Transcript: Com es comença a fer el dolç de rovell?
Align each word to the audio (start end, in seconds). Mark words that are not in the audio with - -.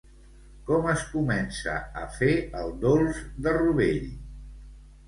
Com 0.69 0.87
es 0.93 1.03
comença 1.17 1.75
a 2.05 2.09
fer 2.17 2.33
el 2.63 2.75
dolç 2.87 3.25
de 3.49 3.57
rovell? 3.61 4.05